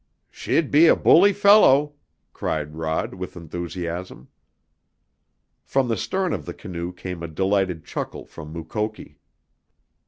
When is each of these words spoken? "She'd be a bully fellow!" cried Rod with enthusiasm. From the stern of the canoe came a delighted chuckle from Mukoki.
"She'd 0.31 0.71
be 0.71 0.87
a 0.87 0.95
bully 0.95 1.31
fellow!" 1.31 1.93
cried 2.33 2.73
Rod 2.75 3.13
with 3.13 3.35
enthusiasm. 3.37 4.29
From 5.63 5.89
the 5.89 5.95
stern 5.95 6.33
of 6.33 6.47
the 6.47 6.55
canoe 6.55 6.91
came 6.91 7.21
a 7.21 7.27
delighted 7.27 7.85
chuckle 7.85 8.25
from 8.25 8.51
Mukoki. 8.51 9.19